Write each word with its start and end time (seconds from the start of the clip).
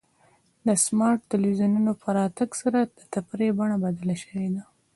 د 0.67 0.69
سمارټ 0.85 1.19
ټلویزیونونو 1.31 1.91
په 2.01 2.07
راتګ 2.17 2.49
سره 2.61 2.79
د 2.97 2.99
تفریح 3.13 3.51
بڼه 3.59 3.77
بدله 3.85 4.15
شوې 4.23 4.47
ده. 4.53 4.63